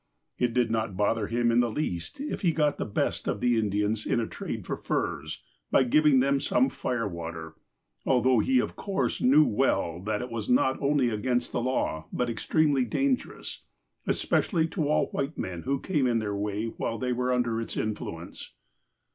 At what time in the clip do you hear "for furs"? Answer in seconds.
4.65-5.43